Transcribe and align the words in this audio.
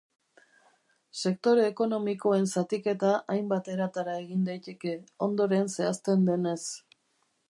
Sektore 1.23 1.65
ekonomikoen 1.71 2.47
zatiketa 2.61 3.11
hainbat 3.35 3.69
eratara 3.75 4.17
egin 4.23 4.49
daiteke, 4.49 4.97
ondoren 5.29 5.73
zehazten 5.77 6.27
denez. 6.31 6.59